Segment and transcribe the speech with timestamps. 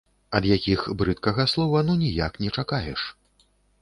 [0.37, 3.01] Ад якіх брыдкага слова ну ніяк не чакаеш!